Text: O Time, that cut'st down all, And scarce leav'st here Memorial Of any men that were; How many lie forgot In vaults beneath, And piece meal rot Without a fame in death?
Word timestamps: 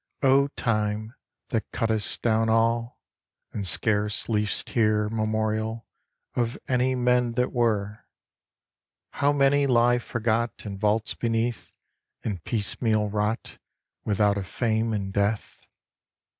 O 0.23 0.47
Time, 0.57 1.13
that 1.49 1.71
cut'st 1.71 2.23
down 2.23 2.49
all, 2.49 2.99
And 3.53 3.67
scarce 3.67 4.25
leav'st 4.27 4.69
here 4.69 5.09
Memorial 5.09 5.85
Of 6.33 6.57
any 6.67 6.95
men 6.95 7.33
that 7.33 7.53
were; 7.53 8.07
How 9.11 9.31
many 9.31 9.67
lie 9.67 9.99
forgot 9.99 10.65
In 10.65 10.75
vaults 10.79 11.13
beneath, 11.13 11.75
And 12.23 12.43
piece 12.43 12.81
meal 12.81 13.11
rot 13.11 13.59
Without 14.03 14.39
a 14.39 14.43
fame 14.43 14.91
in 14.91 15.11
death? 15.11 15.67